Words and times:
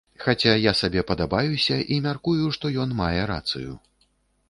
Хаця 0.21 0.53
я 0.69 0.73
сабе 0.79 1.03
падабаюся, 1.11 1.77
і, 1.93 2.01
мяркую, 2.09 2.37
што 2.59 2.75
ён 2.87 2.99
мае 3.07 3.15
рацыю. 3.37 3.71